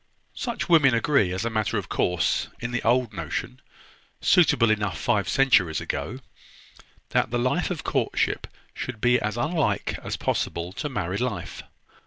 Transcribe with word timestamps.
"Such 0.33 0.67
women 0.67 0.95
agree, 0.95 1.31
as 1.31 1.45
a 1.45 1.51
matter 1.51 1.77
of 1.77 1.87
course, 1.87 2.47
in 2.59 2.71
the 2.71 2.81
old 2.81 3.13
notion, 3.13 3.61
suitable 4.19 4.71
enough 4.71 4.99
five 4.99 5.29
centuries 5.29 5.79
ago, 5.79 6.17
that 7.09 7.29
the 7.29 7.37
life 7.37 7.69
of 7.69 7.83
courtship 7.83 8.47
should 8.73 8.99
be 8.99 9.19
as 9.19 9.37
unlike 9.37 9.99
as 10.03 10.17
possible 10.17 10.73
to 10.73 10.89
married 10.89 11.21
life. 11.21 11.61